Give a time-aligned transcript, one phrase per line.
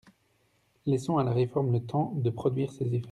[0.87, 2.99] Laissons à la réforme le temps de produire ses effets.